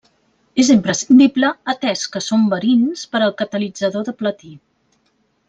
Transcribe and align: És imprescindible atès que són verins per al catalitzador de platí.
És 0.61 0.69
imprescindible 0.75 1.51
atès 1.73 2.05
que 2.15 2.21
són 2.29 2.47
verins 2.55 3.05
per 3.13 3.21
al 3.27 3.35
catalitzador 3.43 4.09
de 4.09 4.17
platí. 4.25 4.53